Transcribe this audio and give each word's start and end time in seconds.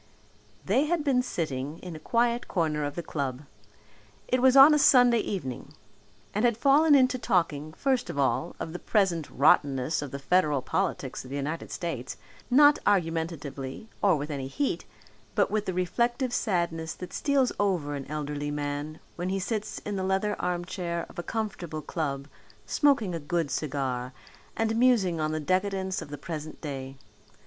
They 0.65 0.85
had 0.85 1.03
been 1.03 1.21
sitting 1.21 1.77
in 1.77 1.95
a 1.95 1.99
quiet 1.99 2.47
corner 2.47 2.83
of 2.85 2.95
the 2.95 3.03
club 3.03 3.43
it 4.27 4.41
was 4.41 4.57
on 4.57 4.73
a 4.73 4.79
Sunday 4.79 5.19
evening 5.19 5.75
and 6.33 6.43
had 6.43 6.57
fallen 6.57 6.95
into 6.95 7.19
talking, 7.19 7.71
first 7.73 8.09
of 8.09 8.17
all, 8.17 8.55
of 8.59 8.73
the 8.73 8.79
present 8.79 9.29
rottenness 9.29 10.01
of 10.01 10.09
the 10.09 10.17
federal 10.17 10.63
politics 10.63 11.23
of 11.23 11.29
the 11.29 11.35
United 11.35 11.69
States 11.69 12.17
not 12.49 12.79
argumentatively 12.87 13.89
or 14.01 14.15
with 14.15 14.31
any 14.31 14.47
heat, 14.47 14.85
but 15.35 15.51
with 15.51 15.67
the 15.67 15.73
reflective 15.75 16.33
sadness 16.33 16.95
that 16.95 17.13
steals 17.13 17.51
over 17.59 17.93
an 17.93 18.07
elderly 18.09 18.49
man 18.49 18.99
when 19.17 19.29
he 19.29 19.37
sits 19.37 19.77
in 19.85 19.97
the 19.97 20.03
leather 20.03 20.35
armchair 20.41 21.05
of 21.09 21.19
a 21.19 21.21
comfortable 21.21 21.83
club 21.83 22.27
smoking 22.65 23.13
a 23.13 23.19
good 23.19 23.51
cigar 23.51 24.13
and 24.57 24.75
musing 24.75 25.19
on 25.19 25.31
the 25.31 25.39
decadence 25.39 26.01
of 26.01 26.09
the 26.09 26.17
present 26.17 26.59
day. 26.59 26.97